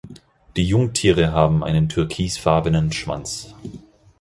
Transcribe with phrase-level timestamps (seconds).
[0.57, 3.53] Die Jungtiere haben einen türkisfarbenen Schwanz.